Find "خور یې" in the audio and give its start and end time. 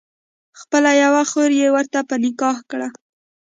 1.31-1.67